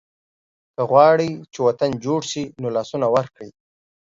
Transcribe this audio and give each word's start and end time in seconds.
که 0.75 0.81
غواړئ 0.89 1.29
چې 1.53 1.59
وطن 1.67 1.91
جوړ 2.05 2.21
شي 2.31 2.43
نو 2.61 2.67
لاسونه 2.75 3.07
ورکړئ. 3.15 3.49